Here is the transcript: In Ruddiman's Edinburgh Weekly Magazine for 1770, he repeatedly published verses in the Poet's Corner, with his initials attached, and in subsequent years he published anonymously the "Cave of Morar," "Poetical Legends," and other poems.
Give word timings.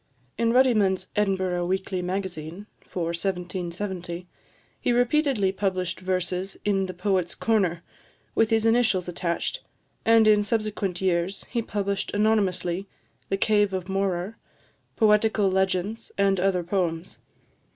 In 0.35 0.51
Ruddiman's 0.51 1.09
Edinburgh 1.15 1.67
Weekly 1.67 2.01
Magazine 2.01 2.65
for 2.87 3.03
1770, 3.13 4.25
he 4.79 4.91
repeatedly 4.91 5.51
published 5.51 5.99
verses 5.99 6.57
in 6.65 6.87
the 6.87 6.93
Poet's 6.95 7.35
Corner, 7.35 7.83
with 8.33 8.49
his 8.49 8.65
initials 8.65 9.07
attached, 9.07 9.59
and 10.03 10.27
in 10.27 10.41
subsequent 10.41 11.01
years 11.01 11.45
he 11.51 11.61
published 11.61 12.15
anonymously 12.15 12.87
the 13.29 13.37
"Cave 13.37 13.73
of 13.73 13.87
Morar," 13.87 14.39
"Poetical 14.95 15.51
Legends," 15.51 16.11
and 16.17 16.39
other 16.39 16.63
poems. 16.63 17.19